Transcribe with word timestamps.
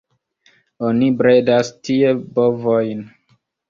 Oni 0.87 1.11
bredas 1.21 1.71
tie 1.85 2.19
bovojn. 2.41 3.09